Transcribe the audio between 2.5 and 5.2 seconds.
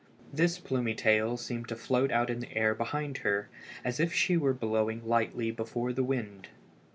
air behind her, as if she were blowing